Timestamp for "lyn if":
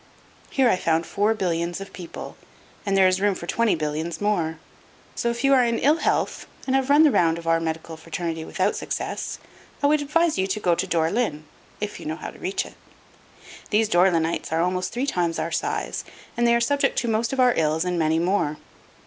11.11-11.99